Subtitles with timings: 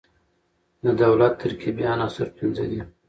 [0.83, 2.81] د دولت ترکيبي عناصر پنځه دي.